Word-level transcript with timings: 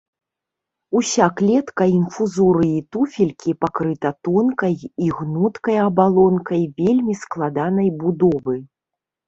Уся 0.99 1.25
клетка 1.41 1.83
інфузорыі-туфелькі 1.97 3.51
пакрыта 3.65 4.09
тонкай 4.29 4.75
і 5.05 5.13
гнуткай 5.21 5.77
абалонкай 5.87 6.63
вельмі 6.83 7.13
складанай 7.23 7.89
будовы. 8.05 8.55